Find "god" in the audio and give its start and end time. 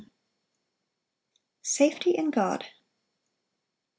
2.31-2.65